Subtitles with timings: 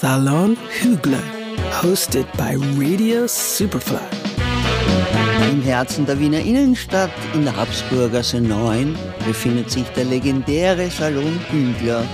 [0.00, 1.24] Salon Hügler,
[1.82, 3.98] hosted by Radio Superfly.
[5.50, 12.06] Im Herzen der Wiener Innenstadt in der Habsburgasse 9 befindet sich der legendäre Salon Hügler.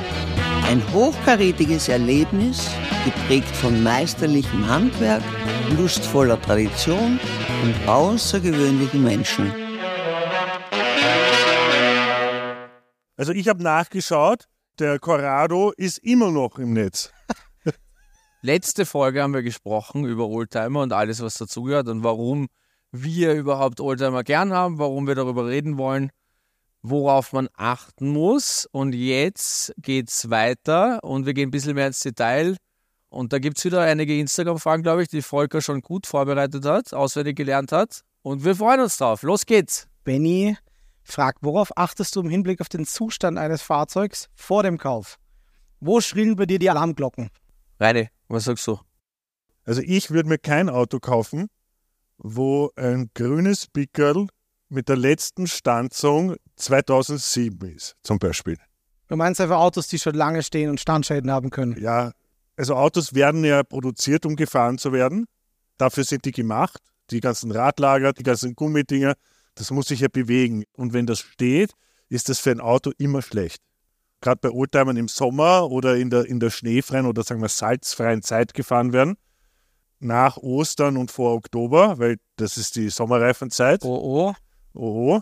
[0.67, 2.71] Ein hochkarätiges Erlebnis,
[3.05, 5.23] geprägt von meisterlichem Handwerk,
[5.77, 7.21] lustvoller Tradition
[7.65, 9.53] und außergewöhnlichen Menschen.
[13.19, 14.49] Also ich habe nachgeschaut,
[14.79, 17.13] der Corrado ist immer noch im Netz.
[18.45, 22.49] Letzte Folge haben wir gesprochen über Oldtimer und alles, was dazugehört und warum
[22.93, 26.11] wir überhaupt Oldtimer gern haben, warum wir darüber reden wollen,
[26.83, 28.69] worauf man achten muss.
[28.71, 32.59] Und jetzt geht's weiter und wir gehen ein bisschen mehr ins Detail.
[33.09, 36.93] Und da gibt es wieder einige Instagram-Fragen, glaube ich, die Volker schon gut vorbereitet hat,
[36.93, 38.03] auswendig gelernt hat.
[38.21, 39.23] Und wir freuen uns drauf.
[39.23, 39.89] Los geht's.
[40.05, 40.55] Benny
[41.03, 45.17] fragt, worauf achtest du im Hinblick auf den Zustand eines Fahrzeugs vor dem Kauf?
[45.81, 47.31] Wo schrillen bei dir die Alarmglocken?
[47.81, 48.79] Reine, was sagst du?
[49.65, 51.49] Also ich würde mir kein Auto kaufen,
[52.19, 54.27] wo ein grünes Pickerl
[54.69, 58.59] mit der letzten Standzung 2007 ist, zum Beispiel.
[59.09, 61.81] Du meinst einfach Autos, die schon lange stehen und Standschäden haben können?
[61.81, 62.13] Ja,
[62.57, 65.27] also Autos werden ja produziert, um gefahren zu werden.
[65.77, 66.81] Dafür sind die gemacht.
[67.11, 69.15] Die ganzen Radlager, die ganzen Gummidinger,
[69.57, 70.65] das muss sich ja bewegen.
[70.73, 71.73] Und wenn das steht,
[72.09, 73.63] ist das für ein Auto immer schlecht.
[74.25, 78.23] Gerade bei Oldtimern im Sommer oder in der, in der schneefreien oder sagen wir salzfreien
[78.23, 79.19] Zeit gefahren werden.
[80.01, 83.85] Nach Ostern und vor Oktober, weil das ist die Sommerreifenzeit.
[83.85, 84.35] Oh, oh.
[84.73, 85.21] Oh,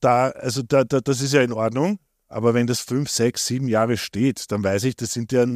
[0.00, 1.98] da, also da, da, das ist ja in Ordnung.
[2.28, 5.46] Aber wenn das fünf, sechs, sieben Jahre steht, dann weiß ich, das sind ja,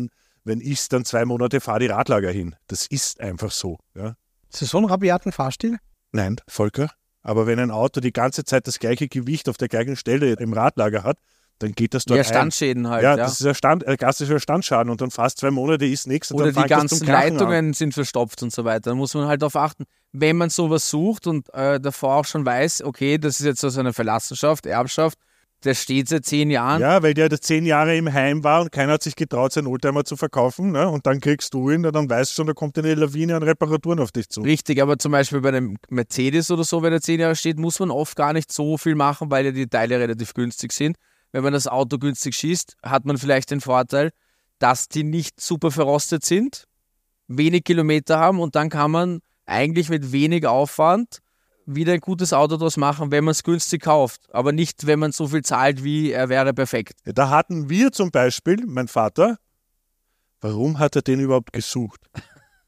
[0.45, 2.57] wenn ich es dann zwei Monate fahre, die Radlager hin.
[2.67, 3.77] Das ist einfach so.
[3.95, 4.17] Ja.
[4.51, 5.77] Ist das so ein rabiaten Fahrstil?
[6.13, 6.91] Nein, Volker.
[7.21, 10.55] Aber wenn ein Auto die ganze Zeit das gleiche Gewicht auf der gleichen Stelle im
[10.55, 11.19] Radlager hat,
[11.65, 12.93] dann geht das dort Ja, Standschäden ein.
[12.93, 13.03] halt.
[13.03, 16.07] Ja, Ja, das ist ein, Stand, ein klassischer Standschaden und dann fast zwei Monate ist
[16.07, 16.31] nichts.
[16.33, 17.33] Oder die ganzen Krachen an.
[17.33, 18.91] Leitungen sind verstopft und so weiter.
[18.91, 22.45] Da muss man halt darauf achten, wenn man sowas sucht und äh, davor auch schon
[22.45, 25.19] weiß, okay, das ist jetzt so eine Verlassenschaft, Erbschaft,
[25.65, 26.83] der steht seit zehn Jahren.
[26.83, 30.05] Ja, weil der zehn Jahre im Heim war und keiner hat sich getraut, seinen Oldtimer
[30.05, 30.73] zu verkaufen.
[30.73, 30.87] Ne?
[30.89, 34.01] Und dann kriegst du ihn, dann weißt du schon, da kommt eine Lawine an Reparaturen
[34.01, 34.43] auf dich zu.
[34.43, 37.81] Richtig, aber zum Beispiel bei einem Mercedes oder so, wenn er zehn Jahre steht, muss
[37.81, 40.97] man oft gar nicht so viel machen, weil ja die Teile relativ günstig sind.
[41.35, 44.13] Wenn man das Auto günstig schießt, hat man vielleicht den Vorteil,
[44.61, 46.69] dass die nicht super verrostet sind,
[47.27, 51.19] wenig Kilometer haben und dann kann man eigentlich mit wenig Aufwand
[51.67, 54.33] wieder ein gutes Auto daraus machen, wenn man es günstig kauft.
[54.33, 57.01] Aber nicht, wenn man so viel zahlt, wie er wäre perfekt.
[57.05, 59.41] Da hatten wir zum Beispiel, mein Vater,
[60.41, 62.01] warum hat er den überhaupt gesucht?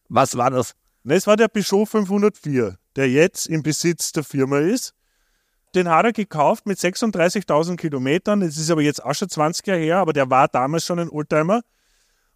[0.09, 0.73] Was war das?
[1.05, 4.93] Ne, es war der Peugeot 504, der jetzt im Besitz der Firma ist.
[5.77, 8.41] Den hat er gekauft mit 36.000 Kilometern.
[8.41, 11.11] Das ist aber jetzt auch schon 20 Jahre her, aber der war damals schon ein
[11.11, 11.61] Oldtimer.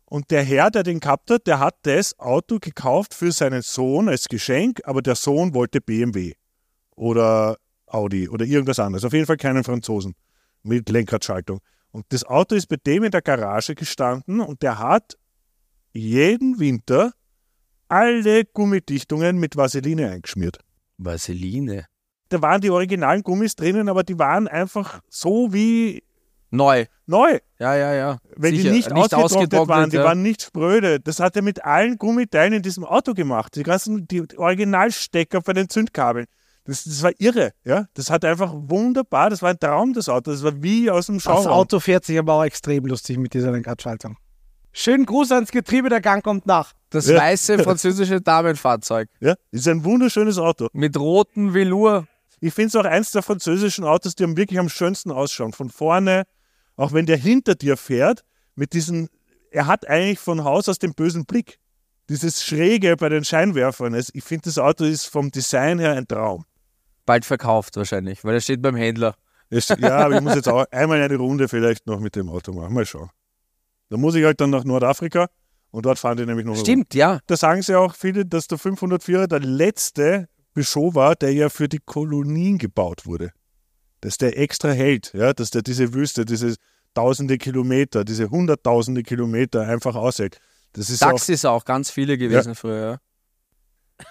[0.04, 4.10] Und der Herr, der den gehabt hat, der hat das Auto gekauft für seinen Sohn
[4.10, 6.34] als Geschenk, aber der Sohn wollte BMW
[6.96, 7.56] oder
[7.86, 9.04] Audi oder irgendwas anderes.
[9.06, 10.14] Auf jeden Fall keinen Franzosen
[10.62, 11.60] mit Lenkradschaltung.
[11.92, 15.16] Und das Auto ist bei dem in der Garage gestanden und der hat
[15.92, 17.12] jeden Winter
[17.88, 20.58] alle Gummidichtungen mit Vaseline eingeschmiert.
[20.98, 21.86] Vaseline.
[22.30, 26.02] Da waren die originalen Gummis drinnen, aber die waren einfach so wie
[26.52, 26.86] Neu.
[27.06, 27.38] neu.
[27.60, 28.18] Ja, ja, ja.
[28.36, 28.70] Wenn Sicher.
[28.70, 30.04] die nicht, ausgetrocknet, waren, die ja.
[30.04, 30.98] waren nicht spröde.
[30.98, 33.54] Das hat er mit allen Gummiteilen in diesem Auto gemacht.
[33.54, 36.26] Die ganzen die Originalstecker von den Zündkabeln.
[36.64, 37.86] Das, das war irre, ja.
[37.94, 40.30] Das hat einfach wunderbar, das war ein Traum, das Auto.
[40.30, 41.46] Das war wie aus dem Das Schauraum.
[41.48, 44.16] Auto fährt sich aber auch extrem lustig mit dieser Lenkradschaltung.
[44.72, 46.72] Schönen Gruß ans Getriebe, der Gang kommt nach.
[46.90, 47.18] Das Ja.
[47.18, 50.68] weiße französische Damenfahrzeug Ja, ist ein wunderschönes Auto.
[50.72, 52.06] mit rotem Velour.
[52.40, 55.52] Ich finde es auch eins der französischen Autos, die am wirklich am schönsten ausschauen.
[55.52, 56.24] Von vorne,
[56.76, 58.24] auch wenn der hinter dir fährt,
[58.54, 59.08] mit diesen,
[59.50, 61.58] er hat eigentlich von Haus aus den bösen Blick.
[62.08, 63.94] Dieses Schräge bei den Scheinwerfern.
[63.94, 66.44] Ich finde, das Auto ist vom Design her ein Traum.
[67.06, 69.16] Bald verkauft wahrscheinlich, weil er steht beim Händler.
[69.78, 72.72] Ja, aber ich muss jetzt auch einmal eine Runde vielleicht noch mit dem Auto machen.
[72.72, 73.10] Mal schauen.
[73.88, 75.28] Da muss ich halt dann nach Nordafrika
[75.72, 76.56] und dort fahren die nämlich noch.
[76.56, 77.20] Stimmt, ja.
[77.26, 80.28] Da sagen sie auch viele, dass der 504er der letzte
[80.62, 83.32] Peugeot war, der ja für die Kolonien gebaut wurde.
[84.00, 86.54] Dass der extra hält, ja, dass der diese Wüste, diese
[86.94, 90.38] tausende Kilometer, diese hunderttausende Kilometer einfach aushält.
[90.72, 93.00] Das ist auch, Taxis auch ganz viele gewesen früher.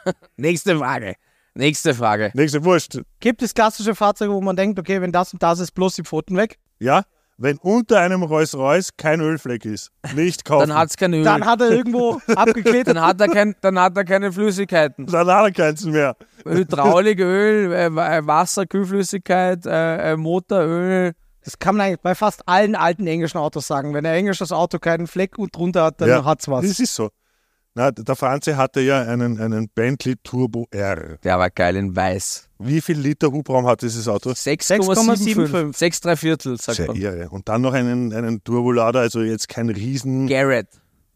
[0.05, 0.13] Ja.
[0.37, 1.15] Nächste Frage.
[1.55, 2.31] Nächste Frage.
[2.35, 2.99] nächste Wurscht.
[3.19, 6.03] Gibt es klassische Fahrzeuge, wo man denkt, okay, wenn das und das ist, bloß die
[6.03, 6.59] Pfoten weg?
[6.77, 7.03] Ja,
[7.39, 10.68] wenn unter einem Rolls-Royce kein Ölfleck ist, nicht kaufen.
[10.68, 11.24] Dann hat es kein Öl.
[11.24, 12.88] Dann hat er irgendwo abgeklebt.
[12.88, 15.06] dann, hat er kein, dann hat er keine Flüssigkeiten.
[15.06, 16.15] Dann hat er keins mehr.
[16.45, 21.13] Hydrauliköl, äh, äh, Wasser, Kühlflüssigkeit, äh, äh, Motoröl.
[21.44, 23.94] Das kann man eigentlich bei fast allen alten englischen Autos sagen.
[23.94, 26.65] Wenn ein englisches Auto keinen Fleck drunter hat, dann Ja, hat's was.
[26.68, 27.09] Das ist so.
[27.75, 31.18] Na, der Franzi hatte ja einen, einen Bentley Turbo R.
[31.24, 32.50] Der war geil in weiß.
[32.60, 34.31] Wie viel Liter Hubraum hat dieses Auto?
[34.31, 35.75] 6,75.
[35.77, 36.95] 6 3 Viertel, sagt Sehr man.
[36.95, 37.30] irre.
[37.30, 40.68] Und dann noch einen, einen Turbolader, also jetzt kein Riesen Garrett.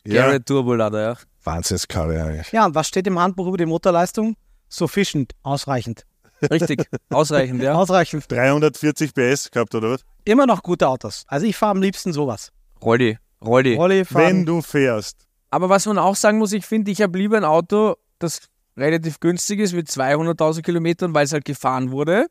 [0.06, 0.26] Ja.
[0.26, 1.18] Garrett Turbolader, ja.
[1.44, 2.52] Wahnsinnskarre eigentlich.
[2.52, 4.36] Ja, und was steht im Handbuch über die Motorleistung?
[4.70, 6.06] Sufficient, ausreichend.
[6.52, 6.86] Richtig.
[7.10, 7.74] Ausreichend, ja.
[7.74, 8.32] Ausreichend.
[8.32, 10.02] 340 PS gehabt, oder was?
[10.26, 11.24] Immer noch gute Autos.
[11.28, 12.52] Also ich fahre am liebsten sowas.
[12.82, 13.18] Rolli.
[13.44, 13.76] Rolli.
[13.76, 14.24] Rolli fahren.
[14.26, 15.28] Wenn du fährst.
[15.54, 18.42] Aber was man auch sagen muss, ich finde, ich habe lieber ein Auto, das
[18.76, 22.26] relativ günstig ist mit 200.000 Kilometern, weil es halt gefahren wurde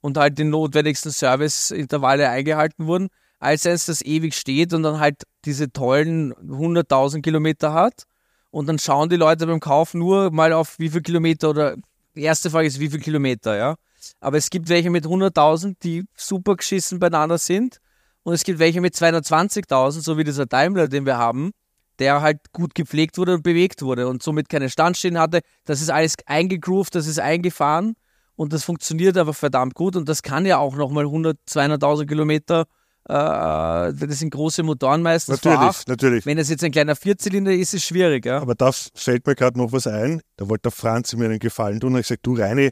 [0.00, 3.08] und halt die notwendigsten Serviceintervalle eingehalten wurden,
[3.40, 8.04] als eins, das ewig steht und dann halt diese tollen 100.000 Kilometer hat.
[8.52, 11.74] Und dann schauen die Leute beim Kauf nur mal auf wie viel Kilometer oder
[12.14, 13.74] die erste Frage ist, wie viel Kilometer, ja.
[14.20, 17.80] Aber es gibt welche mit 100.000, die super geschissen beieinander sind.
[18.22, 21.50] Und es gibt welche mit 220.000, so wie dieser Daimler, den wir haben,
[21.98, 25.40] der halt gut gepflegt wurde und bewegt wurde und somit keine Standstehen hatte.
[25.64, 27.94] Das ist alles eingegroovt, das ist eingefahren
[28.36, 32.66] und das funktioniert aber verdammt gut und das kann ja auch nochmal 100, 200.000 Kilometer.
[33.08, 33.14] Äh,
[33.94, 35.42] das sind große Motoren meistens.
[35.42, 35.84] Natürlich, V8.
[35.88, 36.26] natürlich.
[36.26, 38.26] Wenn es jetzt ein kleiner Vierzylinder ist, ist es schwierig.
[38.26, 38.40] Ja?
[38.40, 40.20] Aber da fällt mir gerade noch was ein.
[40.36, 41.94] Da wollte der Franzi mir einen Gefallen tun.
[41.94, 42.70] Und ich gesagt, du Reini,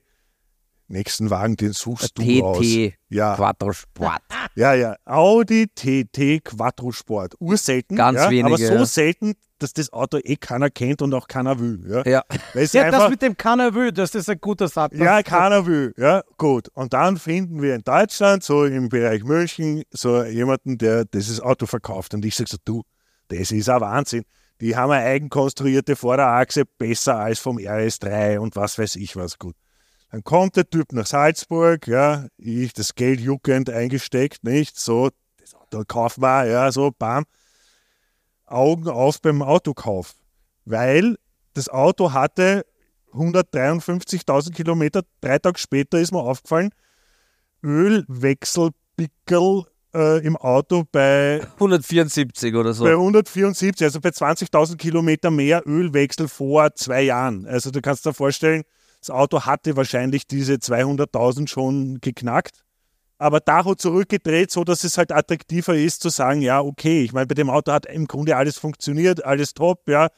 [0.88, 2.58] nächsten Wagen, den suchst du aus.
[2.58, 4.22] TT Ja, Quattro Sport.
[4.54, 4.96] ja, ja.
[5.04, 7.34] Audi TT Quattro Sport.
[7.40, 7.96] Urselten.
[7.96, 8.86] Ganz ja, wenige, Aber so ja.
[8.86, 11.80] selten, dass das Auto eh keiner kennt und auch keiner will.
[11.88, 12.02] Ja.
[12.04, 12.22] Ja.
[12.52, 14.92] Weil es Ja, das einfach, mit dem Canavö, das ist ein guter Satz.
[14.96, 15.94] ja, keiner will.
[15.96, 16.68] Ja, gut.
[16.74, 21.66] Und dann finden wir in Deutschland, so im Bereich München, so jemanden, der dieses Auto
[21.66, 22.14] verkauft.
[22.14, 22.82] Und ich sage so, du,
[23.28, 24.24] das ist ein Wahnsinn.
[24.60, 29.54] Die haben eine eigenkonstruierte Vorderachse besser als vom RS3 und was weiß ich was gut.
[30.16, 34.80] Dann kommt der Typ nach Salzburg, ja, ich das Geld juckend eingesteckt, nicht?
[34.80, 37.26] So, das Auto kaufen wir, ja, so, bam.
[38.46, 40.14] Augen auf beim Autokauf.
[40.64, 41.18] Weil
[41.52, 42.64] das Auto hatte
[43.12, 45.02] 153.000 Kilometer.
[45.20, 46.70] Drei Tage später ist mir aufgefallen,
[47.62, 49.64] Ölwechselpickel
[49.94, 52.84] äh, im Auto bei, 174 oder so.
[52.84, 57.44] bei 174, also bei 20.000 Kilometer mehr Ölwechsel vor zwei Jahren.
[57.44, 58.64] Also du kannst dir vorstellen,
[59.06, 62.64] das Auto hatte wahrscheinlich diese 200.000 schon geknackt.
[63.18, 67.26] Aber Tacho zurückgedreht, so dass es halt attraktiver ist zu sagen, ja, okay, ich meine,
[67.26, 70.08] bei dem Auto hat im Grunde alles funktioniert, alles top, ja,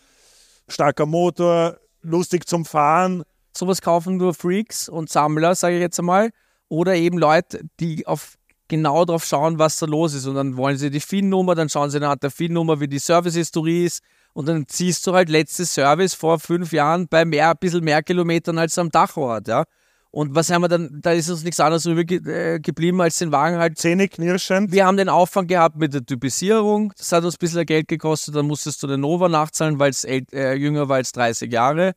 [0.68, 3.22] starker Motor, lustig zum Fahren,
[3.56, 6.30] sowas kaufen nur Freaks und Sammler, sage ich jetzt einmal,
[6.68, 8.36] oder eben Leute, die auf
[8.68, 10.26] genau drauf schauen, was da los ist.
[10.26, 13.84] Und dann wollen sie die FIN-Nummer, dann schauen sie anhand der FIN-Nummer, wie die Servicehistorie
[13.84, 14.02] ist.
[14.38, 18.04] Und dann ziehst du halt letztes Service vor fünf Jahren bei mehr, ein bisschen mehr
[18.04, 19.64] Kilometern, als am Tacho hat, ja.
[20.12, 23.32] Und was haben wir dann, da ist uns nichts anderes übrig äh, geblieben, als den
[23.32, 24.70] Wagen halt zähneknirschend.
[24.70, 26.92] wir haben den Aufwand gehabt mit der Typisierung.
[26.96, 28.36] Das hat uns ein bisschen Geld gekostet.
[28.36, 31.94] Dann musstest du den Nova nachzahlen, weil es äh, jünger war als 30 Jahre.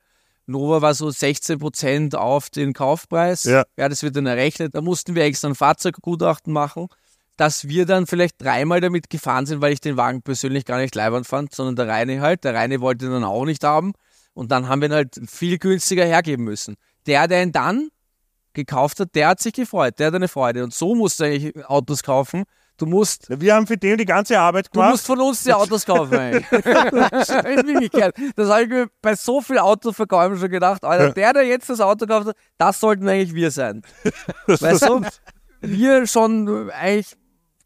[0.47, 3.43] Nova war so 16% auf den Kaufpreis.
[3.43, 3.65] Ja.
[3.77, 4.73] ja, das wird dann errechnet.
[4.73, 6.87] Da mussten wir extra ein Fahrzeuggutachten machen,
[7.41, 10.93] dass wir dann vielleicht dreimal damit gefahren sind, weil ich den Wagen persönlich gar nicht
[10.93, 12.43] leibend fand, sondern der Reine halt.
[12.43, 13.93] Der Reine wollte ihn dann auch nicht haben.
[14.35, 16.75] Und dann haben wir ihn halt viel günstiger hergeben müssen.
[17.07, 17.89] Der, der ihn dann
[18.53, 20.63] gekauft hat, der hat sich gefreut, der hat eine Freude.
[20.63, 22.43] Und so musst du eigentlich Autos kaufen.
[22.77, 24.91] Du musst, Wir haben für den die ganze Arbeit du gemacht.
[24.91, 26.13] musst von uns die Autos kaufen.
[26.19, 26.45] eigentlich.
[26.51, 28.13] In Wirklichkeit.
[28.35, 30.85] Das habe ich mir bei so vielen Autoverkäufen schon gedacht.
[30.85, 33.81] Alter, der, der jetzt das Auto kauft, hat, das sollten eigentlich wir sein.
[34.45, 35.01] Weißt du,
[35.61, 37.17] wir schon eigentlich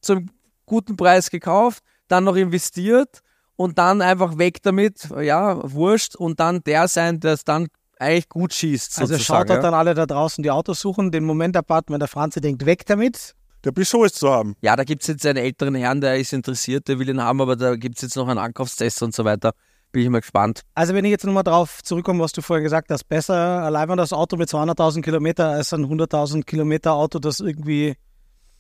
[0.05, 0.29] zum
[0.65, 3.21] guten Preis gekauft, dann noch investiert
[3.55, 7.67] und dann einfach weg damit, ja, wurscht, und dann der sein, der es dann
[8.00, 9.00] eigentlich gut schießt.
[9.00, 9.59] Also schaut ja.
[9.59, 12.85] dann alle da draußen, die Autos suchen, den Moment abwarten, wenn der Franzi denkt, weg
[12.85, 13.35] damit.
[13.63, 14.55] Der Bischof ist zu haben.
[14.62, 17.41] Ja, da gibt es jetzt einen älteren Herrn, der ist interessiert, der will ihn haben,
[17.41, 19.53] aber da gibt es jetzt noch einen Ankaufstest und so weiter.
[19.91, 20.62] Bin ich mal gespannt.
[20.75, 24.13] Also wenn ich jetzt nochmal drauf zurückkomme, was du vorher gesagt hast, besser allein das
[24.13, 27.95] Auto mit 200.000 Kilometer als ein 100.000 Kilometer Auto, das irgendwie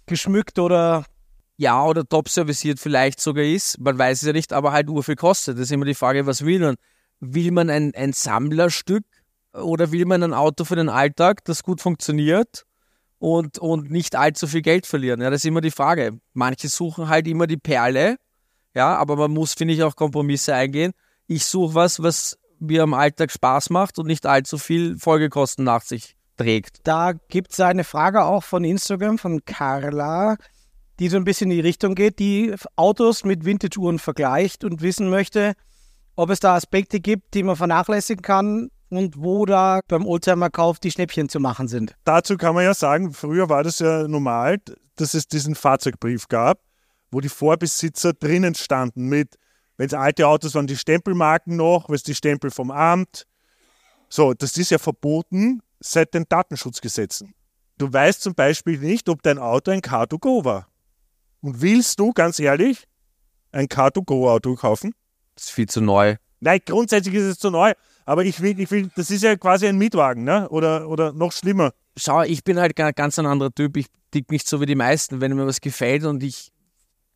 [0.05, 1.03] geschmückt oder
[1.57, 3.79] Ja, oder top serviciert vielleicht sogar ist.
[3.79, 5.57] Man weiß es ja nicht, aber halt urviel kostet.
[5.57, 6.75] Das ist immer die Frage, was will man?
[7.21, 9.05] Will man ein, ein Sammlerstück
[9.53, 12.65] oder will man ein Auto für den Alltag, das gut funktioniert
[13.19, 15.21] und, und nicht allzu viel Geld verlieren?
[15.21, 16.19] Ja, das ist immer die Frage.
[16.33, 18.17] Manche suchen halt immer die Perle,
[18.73, 20.91] ja, aber man muss, finde ich, auch Kompromisse eingehen.
[21.27, 25.81] Ich suche was, was mir am Alltag Spaß macht und nicht allzu viel Folgekosten nach
[25.81, 26.79] sich trägt.
[26.83, 30.35] Da gibt es eine Frage auch von Instagram von Carla,
[30.99, 35.09] die so ein bisschen in die Richtung geht, die Autos mit Vintage-Uhren vergleicht und wissen
[35.09, 35.53] möchte,
[36.15, 40.91] ob es da Aspekte gibt, die man vernachlässigen kann und wo da beim Oldtimer-Kauf die
[40.91, 41.95] Schnäppchen zu machen sind.
[42.03, 44.59] Dazu kann man ja sagen, früher war das ja normal.
[44.95, 46.61] dass es diesen Fahrzeugbrief gab,
[47.11, 49.35] wo die Vorbesitzer drinnen standen mit,
[49.77, 53.25] wenn es alte Autos waren, die Stempelmarken noch, was die Stempel vom Amt.
[54.07, 57.33] So, das ist ja verboten seit den Datenschutzgesetzen.
[57.77, 60.69] Du weißt zum Beispiel nicht, ob dein Auto ein Car2Go war.
[61.45, 62.85] Und willst du, ganz ehrlich,
[63.51, 64.95] ein Car2Go-Auto kaufen?
[65.35, 66.15] Das ist viel zu neu.
[66.39, 67.73] Nein, grundsätzlich ist es zu neu,
[68.03, 70.49] aber ich will, ich will, das ist ja quasi ein Mietwagen, ne?
[70.49, 71.71] Oder, oder noch schlimmer.
[71.95, 73.77] Schau, ich bin halt ga- ganz ein anderer Typ.
[73.77, 75.21] Ich tick nicht so wie die meisten.
[75.21, 76.51] Wenn mir was gefällt und ich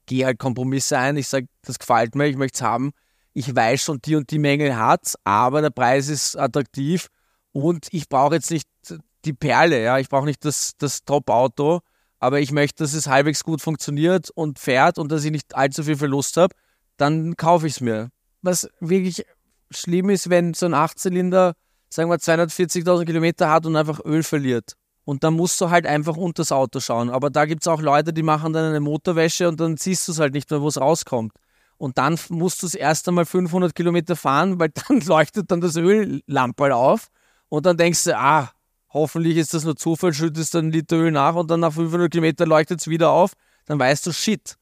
[0.06, 2.92] gehe halt Kompromisse ein, ich sage, das gefällt mir, ich möchte es haben.
[3.34, 7.08] Ich weiß schon, die und die Mängel hat, aber der Preis ist attraktiv
[7.52, 8.68] und ich brauche jetzt nicht
[9.26, 9.98] die Perle, ja.
[9.98, 11.80] Ich brauche nicht das, das Top-Auto,
[12.20, 15.84] aber ich möchte, dass es halbwegs gut funktioniert und fährt und dass ich nicht allzu
[15.84, 16.54] viel Verlust habe,
[16.98, 18.10] dann kaufe ich es mir.
[18.42, 19.26] Was wirklich
[19.72, 21.54] schlimm ist, wenn so ein Achtzylinder,
[21.90, 24.74] sagen wir 240.000 Kilometer hat und einfach Öl verliert.
[25.06, 27.10] Und dann musst du halt einfach unter das Auto schauen.
[27.10, 30.12] Aber da gibt es auch Leute, die machen dann eine Motorwäsche und dann siehst du
[30.12, 31.34] es halt nicht mehr, wo es rauskommt.
[31.78, 35.78] Und dann musst du es erst einmal 500 Kilometer fahren, weil dann leuchtet dann das
[35.78, 37.08] Öllamperl auf.
[37.48, 38.52] Und dann denkst du, ah,
[38.92, 42.12] hoffentlich ist das nur Zufall, schüttest dann einen Liter Öl nach und dann nach 500
[42.12, 43.34] Kilometer leuchtet es wieder auf.
[43.66, 44.56] Dann weißt du, shit,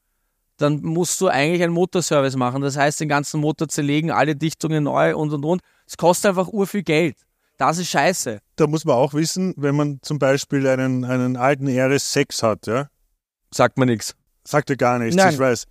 [0.58, 2.62] dann musst du eigentlich einen Motorservice machen.
[2.62, 5.62] Das heißt, den ganzen Motor zerlegen, alle Dichtungen neu und und und.
[5.86, 7.16] Es kostet einfach urviel Geld.
[7.56, 8.40] Das ist scheiße.
[8.56, 12.88] Da muss man auch wissen, wenn man zum Beispiel einen, einen alten RS6 hat, ja,
[13.52, 14.14] Sagt mir nichts.
[14.44, 15.32] sagt ja gar nichts, Nein.
[15.32, 15.64] ich weiß.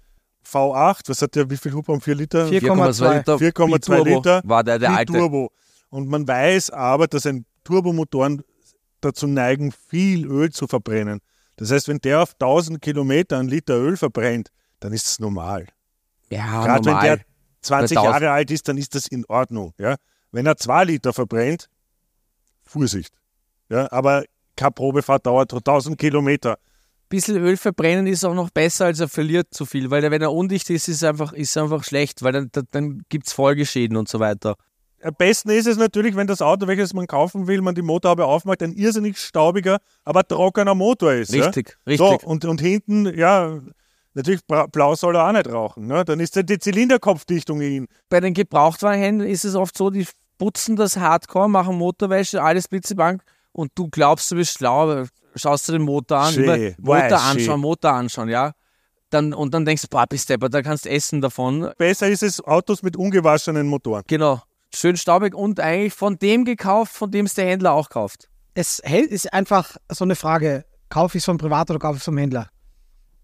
[0.45, 1.99] V8, was hat der, wie viel Hubraum?
[2.01, 2.45] 4 Liter?
[2.47, 3.23] 4,2.
[3.25, 4.41] 4,2 Biturbo Liter.
[4.45, 5.13] war der, der alte.
[5.13, 5.51] Turbo.
[5.89, 8.43] Und man weiß aber, dass ein Turbomotoren
[9.01, 11.19] dazu neigen, viel Öl zu verbrennen.
[11.57, 15.67] Das heißt, wenn der auf 1000 Kilometer einen Liter Öl verbrennt, dann ist es normal.
[16.29, 17.19] Ja, Gerade wenn der
[17.61, 19.73] 20 Bei 1000 Jahre alt ist, dann ist das in Ordnung.
[19.77, 19.95] Ja?
[20.31, 21.69] Wenn er 2 Liter verbrennt,
[22.63, 23.13] Vorsicht.
[23.69, 23.91] Ja?
[23.91, 24.23] Aber
[24.55, 26.57] keine Probefahrt dauert 1000 Kilometer.
[27.09, 30.31] bisschen Öl verbrennen ist auch noch besser, als er verliert zu viel, weil wenn er
[30.31, 34.07] undicht ist, ist es einfach, ist einfach schlecht, weil dann, dann gibt es Folgeschäden und
[34.07, 34.55] so weiter.
[35.03, 38.25] Am besten ist es natürlich, wenn das Auto, welches man kaufen will, man die Motorhaube
[38.25, 41.33] aufmacht, ein irrsinnig staubiger, aber trockener Motor ist.
[41.33, 41.91] Richtig, ja?
[41.91, 42.21] richtig.
[42.21, 43.59] So, und, und hinten, ja,
[44.15, 45.85] natürlich blau soll er auch nicht rauchen.
[45.85, 46.03] Ne?
[46.03, 47.87] Dann ist die Zylinderkopfdichtung in.
[48.09, 53.21] Bei den Gebrauchtwagenhändlern ist es oft so, die putzen das Hardcore, machen Motorwäsche, alles blitzebank
[53.51, 57.13] und du glaubst, du bist schlau, aber schaust du den Motor an, Schön, Motor weiß,
[57.13, 57.59] anschauen, schön.
[57.59, 58.51] Motor anschauen, ja.
[59.09, 61.71] Dann, und dann denkst du, boah, bist du, da kannst du essen davon.
[61.77, 64.03] Besser ist es Autos mit ungewaschenen Motoren.
[64.05, 64.41] Genau.
[64.73, 68.29] Schön staubig und eigentlich von dem gekauft, von dem es der Händler auch kauft.
[68.53, 72.01] Es hält- ist einfach so eine Frage, kaufe ich es vom Privat oder kaufe ich
[72.01, 72.49] es vom Händler?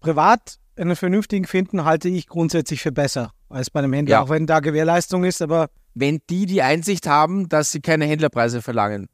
[0.00, 4.22] Privat einen vernünftigen finden halte ich grundsätzlich für besser als bei einem Händler, Ja.
[4.22, 8.60] auch wenn da Gewährleistung ist, aber Wenn die die Einsicht haben, dass sie keine Händlerpreise
[8.62, 9.08] verlangen.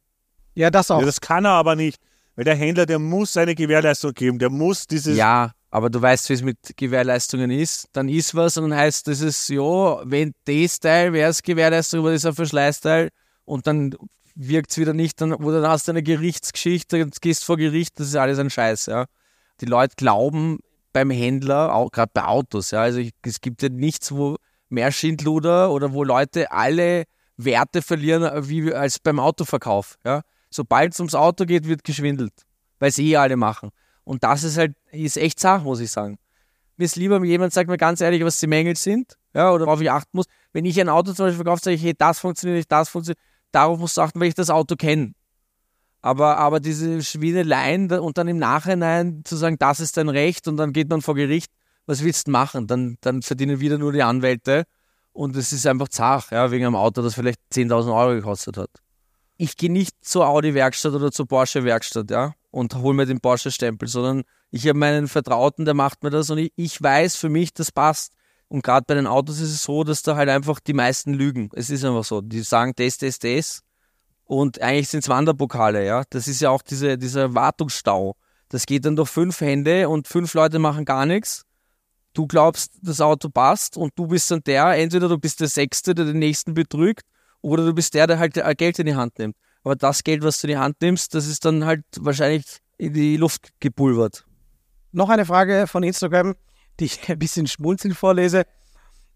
[0.55, 0.99] ja, das auch.
[0.99, 1.99] Ja, das kann er aber nicht.
[2.35, 4.39] Weil der Händler, der muss seine Gewährleistung geben.
[4.39, 5.15] Der muss dieses.
[5.15, 7.87] Ja, aber du weißt, wie es mit Gewährleistungen ist.
[7.93, 12.01] Dann ist was und dann heißt das ist, ja, wenn das Teil wäre es Gewährleistung,
[12.01, 13.09] aber das ist ein Verschleißteil
[13.45, 13.95] und dann
[14.35, 17.99] wirkt es wieder nicht, dann, oder dann hast du eine Gerichtsgeschichte, jetzt gehst vor Gericht,
[17.99, 19.05] das ist alles ein Scheiß, ja.
[19.61, 20.59] Die Leute glauben
[20.93, 24.35] beim Händler, auch gerade bei Autos, ja, also ich, es gibt ja nichts, wo
[24.69, 27.05] mehr Schindluder oder wo Leute alle
[27.37, 30.21] Werte verlieren, wie als beim Autoverkauf, ja.
[30.49, 32.33] Sobald es ums Auto geht, wird geschwindelt,
[32.79, 33.69] weil es eh alle machen.
[34.03, 36.17] Und das ist halt, ist echt Sache, muss ich sagen.
[36.77, 39.65] Mir ist lieber, wenn jemand sagt mir ganz ehrlich, was die Mängel sind, ja, oder
[39.65, 40.25] worauf ich achten muss.
[40.51, 43.19] Wenn ich ein Auto zum Beispiel verkaufe, sage ich, hey, das funktioniert nicht, das funktioniert,
[43.51, 45.13] darauf musst du achten, weil ich das Auto kenne.
[46.01, 50.57] Aber, aber diese Schwineleien und dann im Nachhinein zu sagen, das ist dein Recht und
[50.57, 51.51] dann geht man vor Gericht,
[51.85, 52.67] was willst du machen?
[52.67, 54.63] Dann, dann verdienen wieder nur die Anwälte
[55.13, 58.69] und es ist einfach zach, ja, wegen einem Auto, das vielleicht 10.000 Euro gekostet hat.
[59.41, 64.21] Ich gehe nicht zur Audi-Werkstatt oder zur Porsche-Werkstatt, ja, und hole mir den Porsche-Stempel, sondern
[64.51, 67.71] ich habe meinen Vertrauten, der macht mir das und ich, ich weiß für mich, das
[67.71, 68.13] passt.
[68.49, 71.49] Und gerade bei den Autos ist es so, dass da halt einfach die meisten lügen.
[71.53, 72.21] Es ist einfach so.
[72.21, 73.63] Die sagen das, das, das.
[74.25, 76.03] Und eigentlich sind es Wanderpokale, ja.
[76.11, 78.15] Das ist ja auch diese, dieser Wartungsstau.
[78.47, 81.47] Das geht dann durch fünf Hände und fünf Leute machen gar nichts.
[82.13, 85.95] Du glaubst, das Auto passt und du bist dann der, entweder du bist der Sechste,
[85.95, 87.07] der den Nächsten betrügt,
[87.41, 89.35] oder du bist der, der halt äh, Geld in die Hand nimmt.
[89.63, 92.45] Aber das Geld, was du in die Hand nimmst, das ist dann halt wahrscheinlich
[92.77, 94.25] in die Luft gepulvert.
[94.91, 96.35] Noch eine Frage von Instagram,
[96.79, 98.43] die ich ein bisschen schmunzeln vorlese,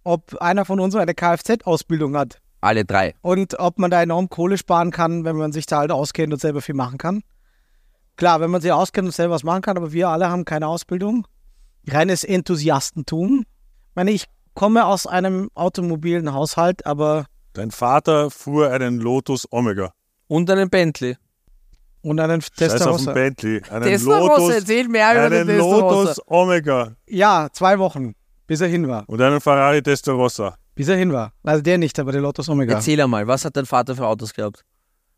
[0.04, 3.16] ob einer von uns eine Kfz-Ausbildung hat Alle drei.
[3.22, 6.40] und ob man da enorm Kohle sparen kann, wenn man sich da halt auskennt und
[6.40, 7.24] selber viel machen kann.
[8.16, 10.68] Klar, wenn man sich auskennt und selber was machen kann, aber wir alle haben keine
[10.68, 11.28] Ausbildung.
[11.88, 13.42] Reines Enthusiastentum.
[13.42, 19.94] Ich meine, ich komme aus einem automobilen Haushalt, aber Dein Vater fuhr einen Lotus Omega.
[20.28, 21.16] Und einen Bentley.
[22.02, 23.14] Und einen Scheiß auf den Testarossa.
[23.14, 23.62] Bentley.
[23.70, 26.02] Einen Testarossa, Lotus, erzähl mehr über den einen Testarossa.
[26.02, 28.14] Lotus Omega Ja, zwei Wochen,
[28.46, 29.08] bis er hin war.
[29.08, 30.58] und einen Ferrari Testarossa.
[30.76, 31.32] Bis er hin war.
[31.44, 32.74] Also der nicht, aber der Lotus Omega.
[32.74, 34.66] Erzähl einmal, was hat dein Vater für Autos gehabt?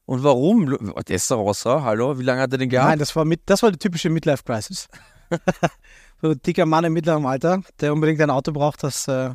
[0.05, 0.77] Und warum?
[1.05, 2.89] Testarossa, hallo, wie lange hat er den gehabt?
[2.89, 4.87] Nein, das war, mit, das war die typische Midlife-Crisis.
[6.21, 9.07] so ein dicker Mann im mittleren Alter, der unbedingt ein Auto braucht, das...
[9.07, 9.31] Äh,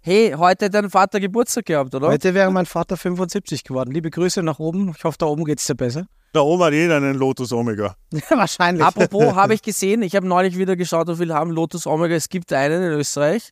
[0.00, 2.08] Hey, heute hat dein Vater Geburtstag gehabt, oder?
[2.08, 3.92] heute wäre mein Vater 75 geworden.
[3.92, 4.92] Liebe Grüße nach oben.
[4.96, 6.06] Ich hoffe, da oben geht es dir besser.
[6.32, 7.94] Da oben hat jeder einen Lotus Omega.
[8.30, 8.84] Wahrscheinlich.
[8.84, 12.16] Apropos, habe ich gesehen, ich habe neulich wieder geschaut, wie viele haben Lotus Omega.
[12.16, 13.50] Es gibt einen in Österreich.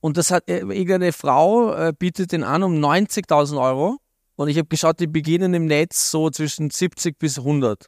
[0.00, 3.96] Und das hat äh, irgendeine Frau äh, bietet den an um 90.000 Euro.
[4.36, 7.86] Und ich habe geschaut, die beginnen im Netz so zwischen 70 bis 100.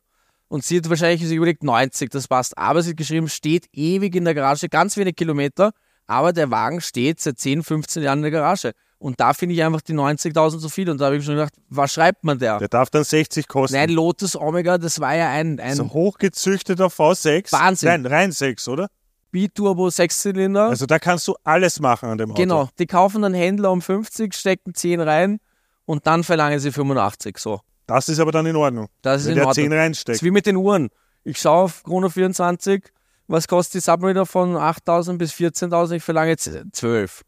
[0.48, 2.58] Und sie hat wahrscheinlich sich überlegt, 90, das passt.
[2.58, 5.72] Aber sie hat geschrieben, steht ewig in der Garage, ganz wenig Kilometer.
[6.06, 8.72] Aber der Wagen steht seit 10, 15 Jahren in der Garage.
[8.98, 10.88] Und da finde ich einfach die 90.000 zu viel.
[10.88, 12.58] Und da habe ich schon gedacht, was schreibt man der?
[12.58, 13.76] Der darf dann 60 kosten.
[13.76, 17.52] Nein, Lotus Omega, das war ja ein, ein so hochgezüchteter V6.
[17.52, 17.88] Wahnsinn.
[18.02, 18.88] Nein, rein 6, oder?
[19.30, 20.68] Biturbo Sechszylinder.
[20.68, 22.40] Also da kannst du alles machen an dem Auto.
[22.40, 25.40] genau, die kaufen dann Händler um 50, stecken 10 rein
[25.84, 27.36] und dann verlangen sie 85.
[27.36, 28.88] So, Das ist aber dann in Ordnung.
[29.02, 29.64] das ist wenn in der Ordnung.
[29.64, 30.16] 10 Das reinsteckt.
[30.16, 30.88] ist wie mit den Uhren.
[31.24, 32.82] Ich schaue auf Chrono 24,
[33.28, 35.96] was kostet die Submariner von 8.000 bis 14.000?
[35.96, 37.22] Ich verlange jetzt 12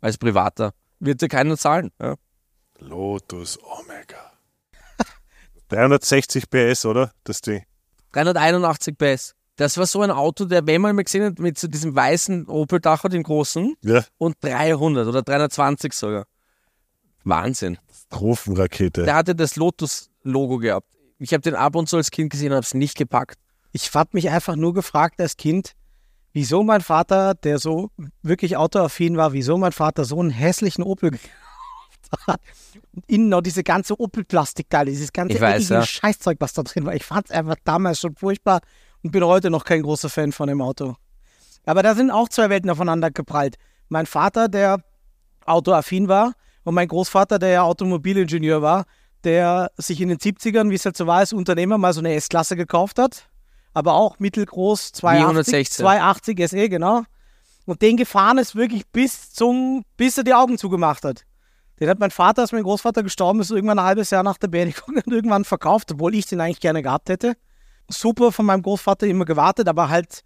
[0.00, 0.72] als Privater.
[1.00, 1.90] Wird dir keiner zahlen.
[2.00, 2.16] Ja.
[2.78, 4.32] Lotus Omega.
[5.68, 7.12] 360 PS, oder?
[7.24, 7.64] Das Ding.
[8.12, 9.34] 381 PS.
[9.56, 12.46] Das war so ein Auto, der, wenn man mal gesehen hat, mit so diesem weißen
[12.48, 14.04] Opel-Dach, den großen, Ja.
[14.16, 16.24] und 300 oder 320 sogar.
[17.24, 17.76] Wahnsinn.
[17.86, 19.04] Katastrophenrakete.
[19.04, 20.86] Der hatte das Lotus-Logo gehabt.
[21.18, 23.38] Ich habe den ab und zu als Kind gesehen und habe es nicht gepackt.
[23.72, 25.72] Ich habe mich einfach nur gefragt als Kind,
[26.32, 27.90] wieso mein Vater, der so
[28.22, 32.40] wirklich autoaffin war, wieso mein Vater so einen hässlichen Opel gekauft hat.
[32.94, 35.84] Und innen noch diese ganze Opel-Plastikteile, dieses ganze weiß, ja.
[35.84, 36.94] Scheißzeug, was da drin war.
[36.94, 38.60] Ich fand es einfach damals schon furchtbar
[39.02, 40.96] und bin heute noch kein großer Fan von dem Auto.
[41.64, 43.56] Aber da sind auch zwei Welten aufeinander geprallt.
[43.88, 44.82] Mein Vater, der
[45.44, 46.32] autoaffin war,
[46.68, 48.84] und mein Großvater, der ja Automobilingenieur war,
[49.24, 52.14] der sich in den 70ern, wie es halt so war, als Unternehmer mal so eine
[52.14, 53.28] S-Klasse gekauft hat.
[53.78, 55.84] Aber auch mittelgroß, 280, 116.
[55.84, 57.04] 280 SE, genau.
[57.64, 61.24] Und den gefahren ist wirklich bis zum, bis er die Augen zugemacht hat.
[61.78, 64.48] Den hat mein Vater, als mein Großvater gestorben ist, irgendwann ein halbes Jahr nach der
[64.48, 67.36] Beerdigung dann irgendwann verkauft, obwohl ich den eigentlich gerne gehabt hätte.
[67.88, 70.24] Super von meinem Großvater immer gewartet, aber halt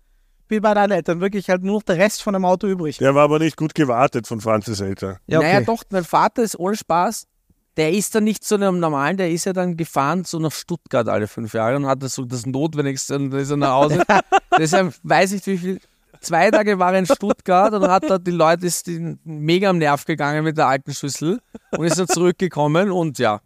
[0.49, 2.97] wie bei deinen Eltern, wirklich halt nur noch der Rest von dem Auto übrig.
[2.97, 5.19] Der war aber nicht gut gewartet von Franzis Eltern.
[5.27, 5.53] Ja, okay.
[5.53, 7.27] Naja, doch, mein Vater ist ohne Spaß.
[7.77, 11.09] Der ist dann nicht so einem normalen, der ist ja dann gefahren so nach Stuttgart
[11.09, 14.03] alle fünf Jahre und hatte so das Notwendigste und dann ist er nach Hause.
[14.59, 15.81] Deshalb weiß ich, wie viel.
[16.21, 19.79] Zwei Tage war er in Stuttgart und hat da die Leute ist die mega am
[19.79, 21.41] Nerv gegangen mit der alten Schüssel
[21.77, 23.41] und ist dann zurückgekommen und ja.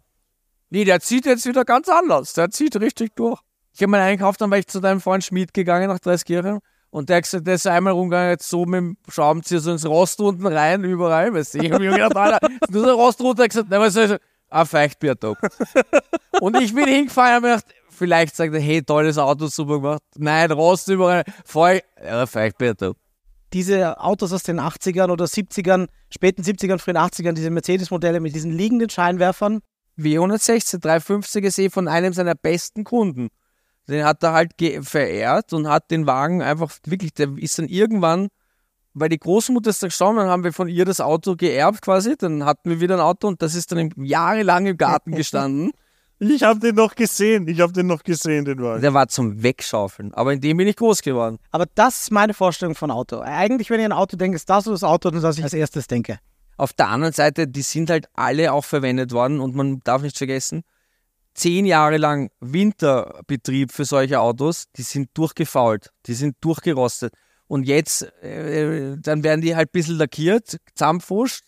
[0.69, 2.33] Nee, der zieht jetzt wieder ganz anders.
[2.33, 3.39] Der zieht richtig durch.
[3.73, 6.59] Ich habe meinen einkauft, dann war ich zu deinem Freund Schmied gegangen nach Dreiskirchen
[6.89, 9.85] und der, hat gesagt, der ist einmal rumgegangen, jetzt so mit dem Schraubenzieher so ins
[9.85, 11.33] Rost unten rein, überall.
[11.33, 13.49] Weißt du, ich habe mir gedacht, Alter, ist nur so ein Rost runter, Er hat
[13.51, 14.17] gesagt, na, was soll ich?
[14.49, 14.65] Ah,
[16.41, 19.75] und ich bin hingefahren und habe mir gedacht, vielleicht sagt er, hey, tolles Auto, super
[19.81, 20.01] gemacht.
[20.15, 22.95] Nein, Rost überall, voll, ja, Feichtbiertop.
[23.53, 28.51] diese Autos aus den 80ern oder 70ern, späten 70ern, frühen 80ern, diese Mercedes-Modelle mit diesen
[28.51, 29.59] liegenden Scheinwerfern.
[29.97, 33.29] W116, 350er See von einem seiner besten Kunden.
[33.87, 38.27] Den hat er halt verehrt und hat den Wagen einfach wirklich, der ist dann irgendwann,
[38.93, 42.15] weil die Großmutter ist dann gestorben, dann haben wir von ihr das Auto geerbt quasi,
[42.17, 45.71] dann hatten wir wieder ein Auto und das ist dann im, jahrelang im Garten gestanden.
[46.19, 47.47] Ich habe den noch gesehen.
[47.47, 48.81] Ich habe den noch gesehen, den Wagen.
[48.81, 51.37] Der war zum Wegschaufeln, aber in dem bin ich groß geworden.
[51.51, 53.19] Aber das ist meine Vorstellung von Auto.
[53.19, 55.53] Eigentlich, wenn ich an Auto denke, ist das so das Auto, an das ich als
[55.53, 56.19] erstes denke.
[56.57, 60.17] Auf der anderen Seite, die sind halt alle auch verwendet worden und man darf nicht
[60.17, 60.63] vergessen,
[61.37, 67.13] zehn Jahre lang Winterbetrieb für solche Autos, die sind durchgefault, die sind durchgerostet.
[67.47, 71.43] Und jetzt, äh, dann werden die halt ein bisschen lackiert, zusammenfuscht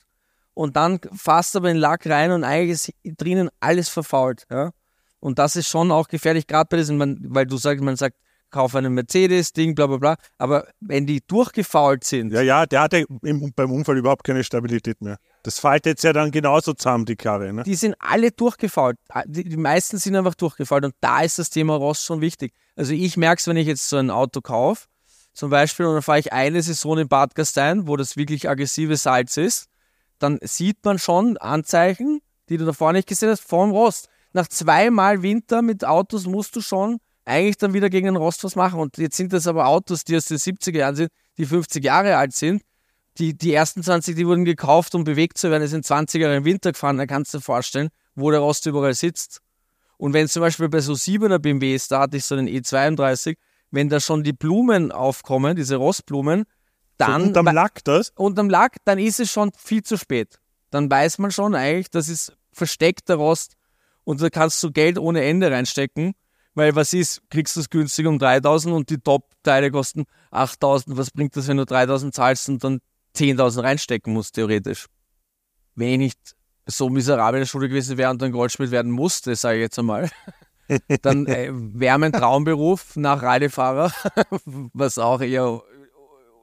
[0.53, 4.45] und dann fasst aber den Lack rein und eigentlich ist drinnen alles verfault.
[4.49, 4.71] Ja?
[5.19, 8.15] Und das ist schon auch gefährlich, gerade bei diesen, man, weil du sagst, man sagt,
[8.49, 10.15] kauf einen Mercedes, Ding, bla bla bla.
[10.37, 15.01] Aber wenn die durchgefault sind, Ja, ja, der hatte im, beim Unfall überhaupt keine Stabilität
[15.01, 15.17] mehr.
[15.43, 17.53] Das faltet ja dann genauso zusammen, die Karre.
[17.53, 17.63] Ne?
[17.63, 18.97] die sind alle durchgefault.
[19.25, 22.53] Die, die meisten sind einfach durchgefault und da ist das Thema Rost schon wichtig.
[22.75, 24.87] Also ich merke es, wenn ich jetzt so ein Auto kaufe,
[25.33, 28.97] zum Beispiel, und dann fahre ich eine Saison in Bad Gastein, wo das wirklich aggressive
[28.97, 29.67] Salz ist,
[30.17, 34.09] dann sieht man schon Anzeichen, die du davor nicht gesehen hast, vom Rost.
[34.33, 38.55] Nach zweimal Winter mit Autos musst du schon eigentlich dann wieder gegen den Rost was
[38.55, 38.79] machen.
[38.79, 42.17] Und jetzt sind das aber Autos, die aus den 70er Jahren sind, die 50 Jahre
[42.17, 42.63] alt sind.
[43.19, 46.37] Die, die ersten 20, die wurden gekauft, um bewegt zu werden, die sind 20 Jahre
[46.37, 46.97] im Winter gefahren.
[46.97, 49.41] Da kannst du dir vorstellen, wo der Rost überall sitzt.
[49.97, 53.35] Und wenn zum Beispiel bei so 7er BMWs, da hatte ich so einen E32,
[53.71, 56.45] wenn da schon die Blumen aufkommen, diese Rostblumen,
[56.97, 58.11] dann so unterm Lack das?
[58.15, 60.39] unterm Lack, dann ist es schon viel zu spät.
[60.69, 63.55] Dann weiß man schon eigentlich, das ist versteckter Rost
[64.03, 66.13] und da kannst du Geld ohne Ende reinstecken,
[66.55, 70.97] weil was ist, kriegst du es günstig um 3000 und die Top-Teile kosten 8000.
[70.97, 72.79] Was bringt das, wenn du 3000 zahlst und dann
[73.15, 74.85] 10.000 reinstecken musst, theoretisch?
[75.75, 79.35] Wenn ich nicht so miserabel in der Schule gewesen wäre und dann Goldschmied werden musste,
[79.35, 80.09] sage ich jetzt einmal,
[81.01, 83.91] dann äh, wäre mein Traumberuf nach Radefahrer,
[84.73, 85.61] was auch eher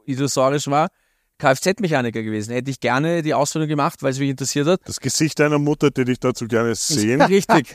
[0.07, 0.89] illusorisch war,
[1.39, 2.53] Kfz-Mechaniker gewesen.
[2.53, 4.81] Hätte ich gerne die Ausbildung gemacht, weil es mich interessiert hat.
[4.85, 7.21] Das Gesicht deiner Mutter, die dich dazu gerne sehen.
[7.23, 7.75] Richtig.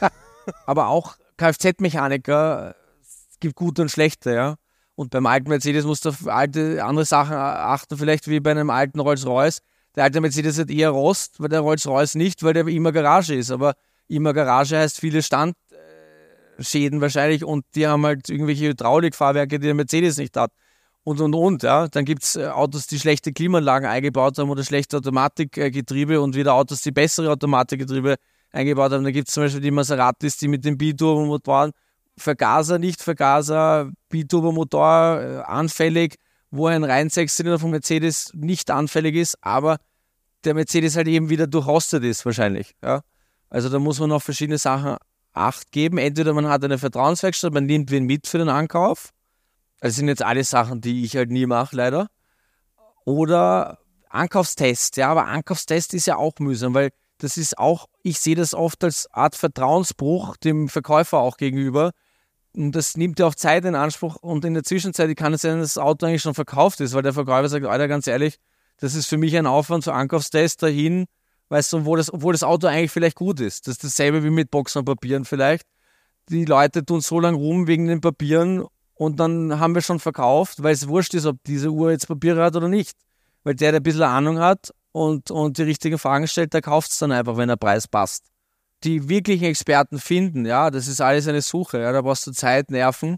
[0.65, 4.55] Aber auch Kfz-Mechaniker, es gibt gute und schlechte, ja.
[5.01, 8.69] Und beim alten Mercedes musst du auf alte, andere Sachen achten, vielleicht wie bei einem
[8.69, 9.63] alten Rolls-Royce.
[9.95, 13.49] Der alte Mercedes hat eher Rost, weil der Rolls-Royce nicht, weil der immer Garage ist.
[13.49, 13.73] Aber
[14.07, 20.17] immer Garage heißt viele Standschäden wahrscheinlich und die haben halt irgendwelche Hydraulikfahrwerke, die der Mercedes
[20.17, 20.51] nicht hat.
[21.03, 21.87] Und, und, und, ja.
[21.87, 26.83] Dann gibt es Autos, die schlechte Klimaanlagen eingebaut haben oder schlechte Automatikgetriebe und wieder Autos,
[26.83, 28.17] die bessere Automatikgetriebe
[28.51, 29.03] eingebaut haben.
[29.03, 31.71] Da gibt es zum Beispiel die Maseratis, die mit den Biturbomotoren
[32.21, 36.15] Vergaser, nicht Vergaser, Biturbomotor äh, anfällig,
[36.49, 39.77] wo ein rein Sechszylinder von Mercedes nicht anfällig ist, aber
[40.43, 42.73] der Mercedes halt eben wieder durchrostet ist wahrscheinlich.
[42.83, 43.01] Ja?
[43.49, 44.97] Also da muss man auf verschiedene Sachen
[45.33, 45.97] Acht geben.
[45.97, 49.11] Entweder man hat eine Vertrauenswerkstatt, man nimmt wen mit für den Ankauf.
[49.79, 52.07] Das sind jetzt alle Sachen, die ich halt nie mache, leider.
[53.05, 53.79] Oder
[54.09, 54.97] Ankaufstest.
[54.97, 58.83] Ja, aber Ankaufstest ist ja auch mühsam, weil das ist auch, ich sehe das oft
[58.83, 61.91] als Art Vertrauensbruch dem Verkäufer auch gegenüber.
[62.55, 64.17] Und das nimmt ja auch Zeit in Anspruch.
[64.17, 67.01] Und in der Zwischenzeit kann es sein, dass das Auto eigentlich schon verkauft ist, weil
[67.01, 68.37] der Verkäufer sagt, Alter, ganz ehrlich,
[68.77, 71.05] das ist für mich ein Aufwand für Ankaufstest dahin,
[71.49, 73.67] weißt du, obwohl das, obwohl das Auto eigentlich vielleicht gut ist.
[73.67, 75.65] Das ist dasselbe wie mit Boxen und Papieren vielleicht.
[76.29, 80.63] Die Leute tun so lange rum wegen den Papieren und dann haben wir schon verkauft,
[80.63, 82.97] weil es wurscht ist, ob diese Uhr jetzt Papiere hat oder nicht.
[83.43, 86.91] Weil der, der ein bisschen Ahnung hat und, und die richtigen Fragen stellt, der kauft
[86.91, 88.30] es dann einfach, wenn der Preis passt.
[88.83, 92.71] Die wirklichen Experten finden, ja, das ist alles eine Suche, ja, da brauchst du Zeit,
[92.71, 93.17] Nerven.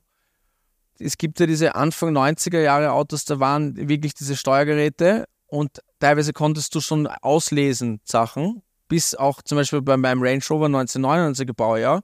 [0.99, 6.33] Es gibt ja diese Anfang 90er Jahre Autos, da waren wirklich diese Steuergeräte und teilweise
[6.33, 12.03] konntest du schon auslesen Sachen, bis auch zum Beispiel bei meinem Range Rover 1999er Baujahr.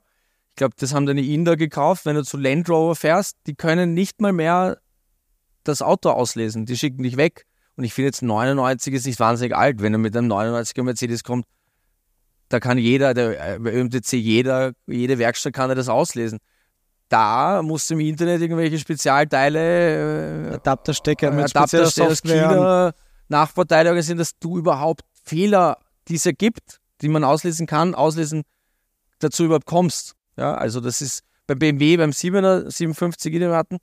[0.50, 3.94] Ich glaube, das haben deine Inder gekauft, wenn du zu Land Rover fährst, die können
[3.94, 4.78] nicht mal mehr
[5.64, 7.46] das Auto auslesen, die schicken dich weg.
[7.76, 11.24] Und ich finde jetzt 99 ist nicht wahnsinnig alt, wenn er mit einem 99er Mercedes
[11.24, 11.46] kommt.
[12.50, 16.40] Da kann jeder, der ÖMTC, jeder, jede Werkstatt kann er das auslesen.
[17.08, 22.48] Da musst du im Internet irgendwelche Spezialteile, äh, Adapterstecker mit Adapter spezieller aus Software.
[22.48, 22.92] China,
[23.28, 28.42] Nachbarteile organisieren, dass du überhaupt Fehler, die es ergibt, die man auslesen kann, auslesen,
[29.20, 30.14] dazu überhaupt kommst.
[30.36, 33.78] Ja, also das ist beim BMW, beim 7er, 57 den wir hatten,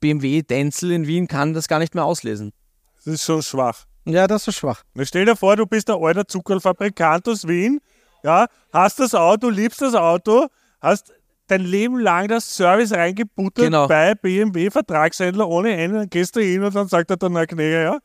[0.00, 2.52] BMW Denzel in Wien kann das gar nicht mehr auslesen.
[2.96, 3.84] Das ist schon schwach.
[4.06, 4.82] Ja, das ist schwach.
[4.94, 7.80] Na, stell dir vor, du bist ein alter Zuckerfabrikant aus Wien,
[8.22, 10.46] ja, hast das Auto, liebst das Auto,
[10.80, 11.12] hast
[11.46, 13.88] dein Leben lang das Service reingebuttert Genau.
[13.88, 17.44] bei BMW, Vertragshändler ohne Ende, dann gehst du hin und dann sagt er dann, na
[17.46, 17.98] Knäger, ja,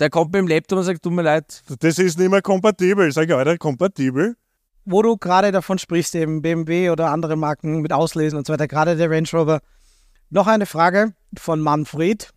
[0.00, 3.10] Der kommt mit dem Laptop und sagt, tut mir leid, das ist nicht mehr kompatibel.
[3.12, 4.36] Sag ich, Alter, kompatibel?
[4.84, 8.66] Wo du gerade davon sprichst, eben BMW oder andere Marken mit Auslesen und so weiter,
[8.68, 9.60] gerade der Range Rover.
[10.30, 12.30] Noch eine Frage von Manfred.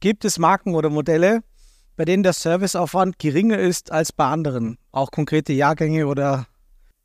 [0.00, 1.40] Gibt es Marken oder Modelle,
[1.96, 4.78] bei denen der Serviceaufwand geringer ist als bei anderen?
[4.92, 6.46] Auch konkrete Jahrgänge oder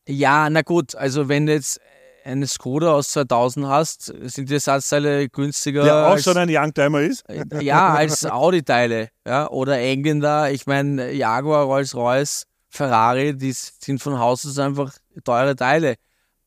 [0.08, 1.80] Ja, na gut, also wenn du jetzt
[2.26, 7.02] eine Skoda aus 2000 hast, sind die Ersatzteile günstiger Der auch als, schon ein Youngtimer
[7.02, 7.24] ist.
[7.62, 9.10] ja, als Audi-Teile.
[9.28, 15.56] Ja, oder Engländer, ich meine Jaguar, Rolls-Royce, Ferrari, die sind von Haus aus einfach teure
[15.56, 15.96] Teile.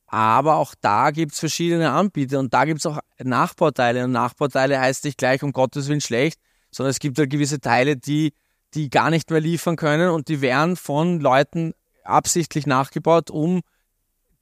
[0.06, 4.04] Aber auch da gibt es verschiedene Anbieter und da gibt es auch Nachbauteile.
[4.04, 6.40] Und Nachbauteile heißt nicht gleich um Gottes Willen schlecht,
[6.70, 8.32] sondern es gibt halt gewisse Teile, die,
[8.74, 11.74] die gar nicht mehr liefern können und die werden von Leuten
[12.08, 13.60] absichtlich nachgebaut, um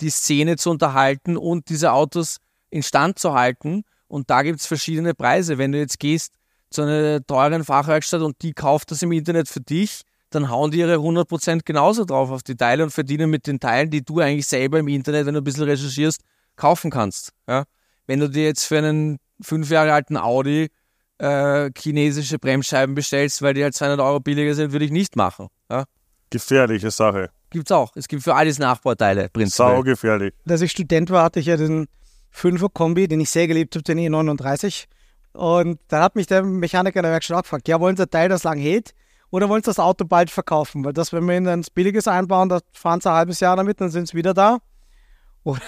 [0.00, 2.38] die Szene zu unterhalten und diese Autos
[2.70, 3.85] instand zu halten.
[4.09, 5.59] Und da gibt es verschiedene Preise.
[5.59, 6.35] Wenn du jetzt gehst
[6.70, 10.79] zu einer teuren Fachwerkstatt und die kauft das im Internet für dich, dann hauen die
[10.79, 14.46] ihre 100% genauso drauf auf die Teile und verdienen mit den Teilen, die du eigentlich
[14.46, 16.20] selber im Internet, wenn du ein bisschen recherchierst,
[16.57, 17.33] kaufen kannst.
[17.48, 17.64] Ja?
[18.07, 20.70] Wenn du dir jetzt für einen fünf Jahre alten Audi
[21.18, 25.48] äh, chinesische Bremsscheiben bestellst, weil die halt 200 Euro billiger sind, würde ich nicht machen.
[25.70, 25.85] Ja?
[26.31, 27.31] Gefährliche Sache.
[27.55, 27.93] Gibt's auch.
[27.95, 29.77] Es gibt für alles Nachbauteile prinzipiell.
[29.77, 30.35] Saugefährlich.
[30.49, 31.87] als ich Student war, hatte ich ja den
[32.35, 34.87] 5er Kombi, den ich sehr geliebt habe, den E39.
[35.35, 38.11] Und dann hat mich der Mechaniker in der Werkstatt auch gefragt, ja, wollen Sie ein
[38.11, 38.93] Teil, das lang hält?
[39.31, 40.85] Oder wollen Sie das Auto bald verkaufen?
[40.85, 43.81] Weil das, wenn wir in ein billiges einbauen, da fahren Sie ein halbes Jahr damit,
[43.81, 44.59] dann sind Sie wieder da.
[45.45, 45.61] Oder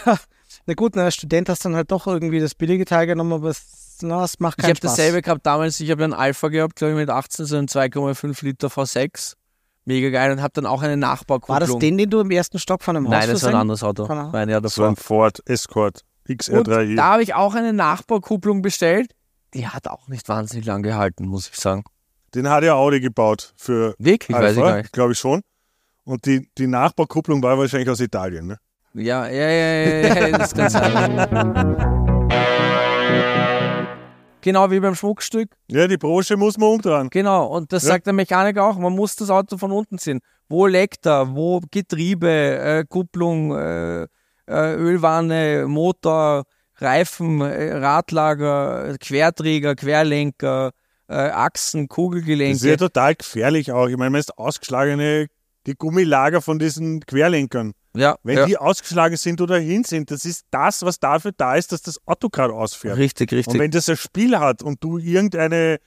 [0.66, 3.32] Na gut, na, als Student hast du dann halt doch irgendwie das billige Teil genommen,
[3.32, 4.96] aber es, na, es macht Ich keinen habe Spaß.
[4.96, 5.78] dasselbe gehabt damals.
[5.78, 9.34] Ich habe einen Alpha gehabt, glaube ich, mit 18, so einen 2,5 Liter V6.
[9.86, 11.54] Mega geil und habe dann auch eine Nachbarkupplung.
[11.54, 13.56] War das den, den du im ersten Stock von einem Haus Nein, das war ein
[13.56, 14.06] anderes Auto.
[14.06, 14.32] Genau.
[14.32, 16.96] War ein Jahr Das war ein Ford Escort Und XR3i.
[16.96, 19.12] da habe ich auch eine Nachbarkupplung bestellt.
[19.54, 21.84] Die hat auch nicht wahnsinnig lang gehalten, muss ich sagen.
[22.34, 24.92] Den hat ja Audi gebaut für Wirklich, weiß ich gar Alpha, nicht.
[24.92, 25.40] glaube ich schon.
[26.04, 28.48] Und die, die Nachbarkupplung war wahrscheinlich aus Italien.
[28.48, 28.58] Ne?
[28.94, 29.72] Ja, ja, ja,
[30.10, 31.76] ja, ja das kann sein.
[34.42, 35.50] Genau wie beim Schmuckstück.
[35.68, 37.08] Ja, die Brosche muss man umdrehen.
[37.10, 37.90] Genau, und das Ja.
[37.90, 40.20] sagt der Mechaniker auch, man muss das Auto von unten ziehen.
[40.48, 44.06] Wo leckt er, wo Getriebe, äh, Kupplung, äh, äh,
[44.76, 46.44] Ölwanne, Motor,
[46.76, 50.70] Reifen, äh, Radlager, Querträger, Querlenker,
[51.08, 52.76] äh, Achsen, Das ist ja Kugelgelenke.
[52.76, 53.88] total gefährlich auch.
[53.88, 55.26] Ich meine, wenn es ausgeschlagene,
[55.66, 58.46] die Gummilager von diesen Querlenkern, Ja, wenn ja.
[58.46, 61.98] die ausgeschlagen sind oder hin sind, das ist das, was dafür da ist, dass das
[62.06, 62.96] Auto gerade ausfährt.
[62.98, 63.58] richtig, Und richtig.
[63.58, 65.78] wenn das ein Spiel hat und du irgendeine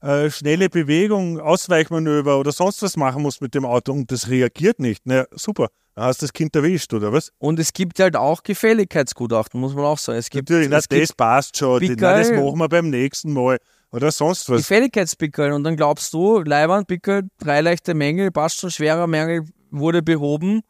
[0.00, 4.78] äh, schnelle Bewegung, Ausweichmanöver oder sonst was machen musst mit dem Auto und das reagiert
[4.78, 7.32] nicht, na super, dann hast du das Kind erwischt, oder was?
[7.38, 10.18] Und es gibt halt auch Gefälligkeitsgutachten, muss man auch sagen.
[10.18, 12.02] Es gibt, Natürlich, na, es gibt das passt schon, die, Pickel.
[12.02, 13.58] na, das machen wir beim nächsten Mal
[13.92, 14.58] oder sonst was.
[14.58, 20.02] Gefälligkeitspickel und dann glaubst du, Leibwand, Pickel, drei leichte Mängel, passt schon, schwerer Mängel wurde
[20.02, 20.62] behoben,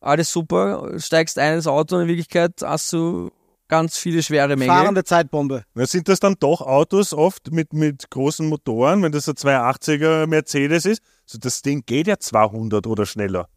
[0.00, 3.30] alles super, steigst ein ins Auto und in Wirklichkeit hast du
[3.68, 4.74] ganz viele schwere Mängel.
[4.74, 5.64] Fahrende Zeitbombe.
[5.74, 10.26] Na, sind das dann doch Autos oft mit, mit großen Motoren, wenn das ein 280er
[10.26, 11.02] Mercedes ist?
[11.26, 13.48] So, das Ding geht ja 200 oder schneller.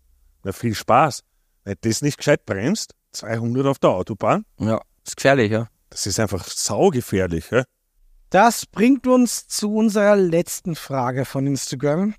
[0.44, 1.24] Na, viel Spaß.
[1.64, 5.68] Wenn das nicht gescheit bremst, 200 auf der Autobahn, Ja, ist gefährlich, ja.
[5.90, 7.50] das ist einfach saugefährlich.
[7.52, 7.64] Ja?
[8.30, 12.16] Das bringt uns zu unserer letzten Frage von Instagram.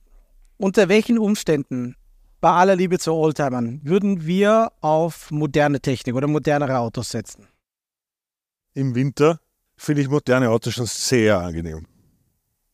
[0.59, 1.97] Unter welchen Umständen,
[2.43, 7.47] bei aller Liebe zu Oldtimern, würden wir auf moderne Technik oder modernere Autos setzen?
[8.75, 9.39] Im Winter
[9.77, 11.87] finde ich moderne Autos schon sehr angenehm.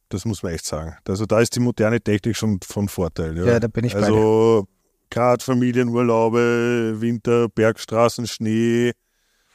[0.09, 0.97] Das muss man echt sagen.
[1.07, 3.37] Also da ist die moderne Technik schon von Vorteil.
[3.37, 4.67] Ja, Ja, da bin ich bei Also
[5.11, 8.93] gerade Familienurlaube, Winter, Bergstraßen, Schnee,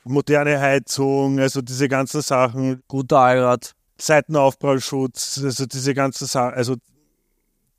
[0.04, 3.74] moderne Heizung, also diese ganzen Sachen, Guter Allrad.
[3.98, 6.76] Seitenaufprallschutz, also diese ganzen Sachen, also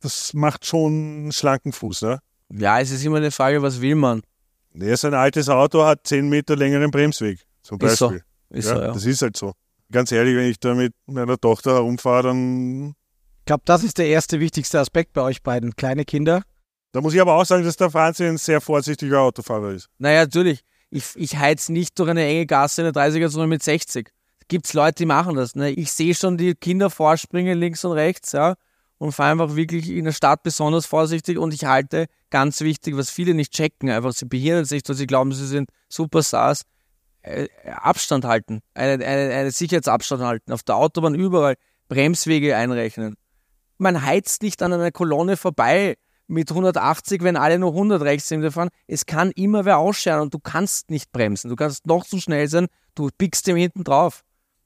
[0.05, 2.03] das macht schon einen schlanken Fuß.
[2.03, 2.19] Ne?
[2.53, 4.23] Ja, es ist immer eine Frage, was will man?
[4.75, 8.09] Ja, so ein altes Auto hat 10 Meter längeren Bremsweg, zum Ist so.
[8.09, 8.25] Beispiel.
[8.51, 8.93] Ist ja, so, ja.
[8.93, 9.53] Das ist halt so.
[9.91, 12.95] Ganz ehrlich, wenn ich da mit meiner Tochter herumfahre, dann
[13.41, 15.75] Ich glaube, das ist der erste wichtigste Aspekt bei euch beiden.
[15.75, 16.43] Kleine Kinder.
[16.93, 19.89] Da muss ich aber auch sagen, dass der Franzi ein sehr vorsichtiger Autofahrer ist.
[19.99, 20.61] Naja, natürlich.
[20.91, 24.11] Ich, ich heiz nicht durch eine enge Gasse in der 30er, sondern mit 60.
[24.49, 25.55] Gibt es Leute, die machen das.
[25.55, 25.71] Ne?
[25.71, 28.55] Ich sehe schon die Kinder vorspringen links und rechts, ja,
[28.99, 33.11] und fahre einfach wirklich in der Stadt besonders vorsichtig und ich halte, ganz wichtig, was
[33.11, 36.63] viele nicht checken, einfach sie behindern sich, weil sie glauben, sie sind Superstars,
[37.23, 41.57] äh, Abstand halten, einen, einen, einen Sicherheitsabstand halten, auf der Autobahn überall
[41.89, 43.17] Bremswege einrechnen.
[43.79, 48.53] Man heizt nicht an einer Kolonne vorbei mit 180, wenn alle nur 100 rechts hinter
[48.53, 48.71] fahren.
[48.87, 51.51] Es kann immer wer ausscheren und du kannst nicht bremsen.
[51.51, 54.23] Du kannst noch zu schnell sein, du pickst dem hinten drauf.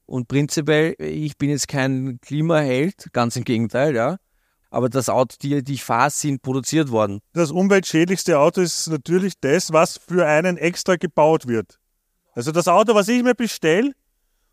[0.08, 4.16] Und prinzipiell, ich bin jetzt kein Klimaheld, ganz im Gegenteil, ja.
[4.70, 7.20] Aber das Auto, die, die ich fahre, sind produziert worden.
[7.34, 11.78] Das umweltschädlichste Auto ist natürlich das, was für einen extra gebaut wird.
[12.32, 13.92] Also das Auto, was ich mir bestelle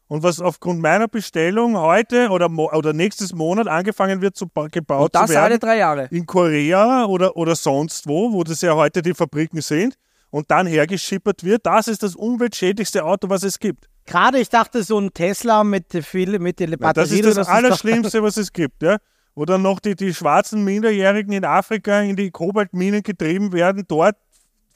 [0.07, 5.03] und was aufgrund meiner Bestellung heute oder, oder nächstes Monat angefangen wird zu ba- gebaut
[5.05, 5.43] Und das zu werden.
[5.45, 6.07] alle drei Jahre.
[6.11, 9.95] in Korea oder, oder sonst wo, wo das ja heute die Fabriken sind
[10.31, 13.87] und dann hergeschippert wird, das ist das umweltschädlichste Auto, was es gibt.
[14.05, 17.21] Gerade ich dachte, so ein Tesla mit viel, mit der Ja, Batterie.
[17.21, 18.83] das ist das doch- Allerschlimmste, was es gibt.
[18.83, 18.97] Ja?
[19.33, 24.15] Wo dann noch die, die schwarzen Minderjährigen in Afrika in die Kobaltminen getrieben werden, dort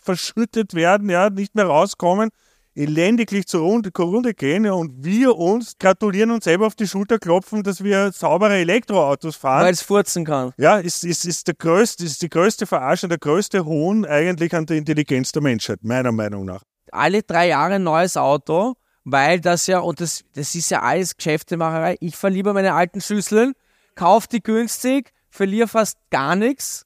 [0.02, 2.30] verschüttet werden, ja, nicht mehr rauskommen,
[2.76, 7.20] elendiglich zur Runde, Runde gehen ja, und wir uns gratulieren und selber auf die Schulter
[7.20, 9.66] klopfen, dass wir saubere Elektroautos fahren.
[9.66, 10.54] Weil es furzen kann.
[10.58, 14.66] Ja, ist, ist, ist, der größte, ist die größte Verarschung, der größte Hohn eigentlich an
[14.66, 16.64] der Intelligenz der Menschheit, meiner Meinung nach.
[16.92, 21.16] alle drei Jahre ein neues Auto, weil das ja, und das, das ist ja alles
[21.16, 21.98] Geschäftemacherei.
[22.00, 23.54] Ich lieber meine alten Schüsseln,
[23.96, 26.86] kauf die günstig, verliere fast gar nichts,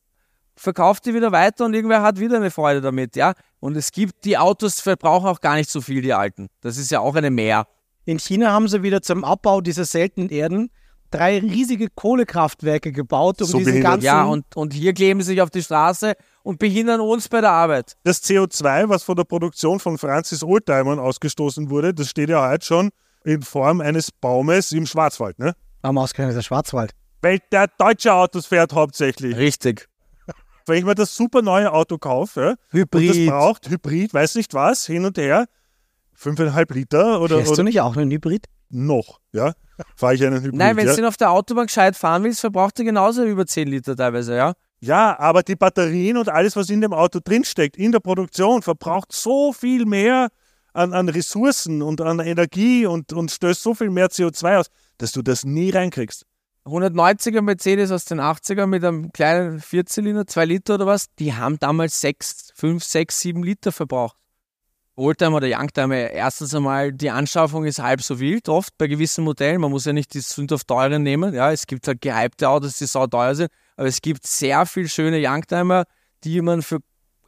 [0.56, 3.34] verkaufe die wieder weiter und irgendwer hat wieder eine Freude damit, ja.
[3.60, 6.49] Und es gibt, die Autos verbrauchen auch gar nicht so viel, die alten.
[6.62, 7.67] Das ist ja auch eine Mehr.
[8.06, 10.69] In China haben sie wieder zum Abbau dieser seltenen Erden
[11.13, 13.91] drei riesige Kohlekraftwerke gebaut, um So diesen behindert.
[13.93, 14.06] ganzen.
[14.06, 17.52] Ja, und, und hier kleben sie sich auf die Straße und behindern uns bei der
[17.52, 17.93] Arbeit.
[18.04, 22.65] Das CO2, was von der Produktion von Francis Oldtimern ausgestoßen wurde, das steht ja heute
[22.65, 22.89] schon
[23.23, 25.54] in Form eines Baumes im Schwarzwald, ne?
[25.82, 26.91] Warum ausgerechnet der Schwarzwald?
[27.21, 29.36] Weil der deutsche Autos fährt hauptsächlich.
[29.38, 29.88] Richtig.
[30.65, 33.30] Wenn ich mir das super neue Auto kaufe ja, und das Hybrid.
[33.30, 35.45] braucht, Hybrid, weiß nicht was, hin und her,
[36.17, 38.47] 5,5 Liter oder, Fährst oder du nicht auch einen Hybrid?
[38.73, 39.53] Noch, ja?
[39.95, 40.91] Fahre ich einen Hybrid, Nein, wenn ja?
[40.91, 44.36] du den auf der Autobahn gescheit fahren willst, verbraucht er genauso über 10 Liter teilweise,
[44.36, 44.53] ja?
[44.79, 49.13] Ja, aber die Batterien und alles, was in dem Auto drinsteckt, in der Produktion, verbraucht
[49.13, 50.27] so viel mehr
[50.73, 55.12] an, an Ressourcen und an Energie und, und stößt so viel mehr CO2 aus, dass
[55.12, 56.25] du das nie reinkriegst.
[56.65, 61.59] 190er Mercedes aus den 80er mit einem kleinen Vierzylinder, 2 Liter oder was, die haben
[61.59, 64.17] damals 6, 5, 6, 7 Liter verbraucht.
[64.95, 69.60] Oldtimer oder Youngtimer, erstens einmal, die Anschaffung ist halb so wild, oft bei gewissen Modellen.
[69.60, 71.34] Man muss ja nicht die sündhaft teuren nehmen.
[71.34, 74.88] Ja, es gibt halt gehypte Autos, die sau teuer sind, aber es gibt sehr viel
[74.88, 75.86] schöne Youngtimer,
[76.23, 76.79] die man für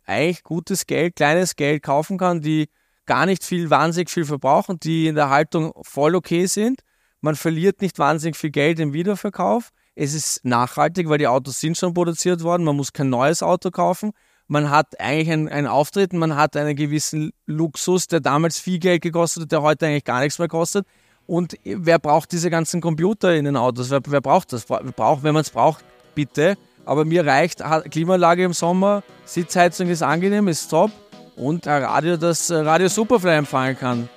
[0.05, 2.69] eigentlich gutes Geld, kleines Geld kaufen kann, die
[3.07, 6.81] gar nicht viel, wahnsinnig viel verbrauchen, die in der Haltung voll okay sind.
[7.21, 9.69] Man verliert nicht wahnsinnig viel Geld im Wiederverkauf.
[9.95, 12.63] Es ist nachhaltig, weil die Autos sind schon produziert worden.
[12.63, 14.11] Man muss kein neues Auto kaufen.
[14.47, 19.01] Man hat eigentlich ein, ein Auftreten, man hat einen gewissen Luxus, der damals viel Geld
[19.01, 20.85] gekostet hat, der heute eigentlich gar nichts mehr kostet.
[21.25, 23.89] Und wer braucht diese ganzen Computer in den Autos?
[23.89, 24.65] Wer, wer braucht das?
[24.65, 26.57] Braucht, wenn man es braucht, bitte.
[26.85, 30.91] Aber mir reicht Klimaanlage im Sommer, Sitzheizung ist angenehm, ist top
[31.35, 34.09] und ein Radio, das äh, Radio Superfly empfangen kann.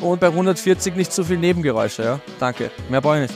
[0.00, 2.20] Und bei 140 nicht so viel Nebengeräusche, ja?
[2.38, 2.70] Danke.
[2.88, 3.34] Mehr brauche ich nicht.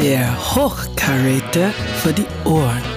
[0.00, 1.70] Der Hochkaräter
[2.02, 2.93] für die Ohren.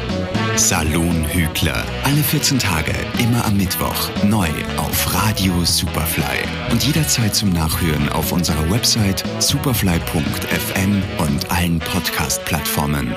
[0.58, 1.86] Saloon Hügler.
[2.04, 4.10] Alle 14 Tage, immer am Mittwoch.
[4.24, 6.24] Neu auf Radio Superfly.
[6.72, 13.14] Und jederzeit zum Nachhören auf unserer Website superfly.fm und allen Podcast-Plattformen.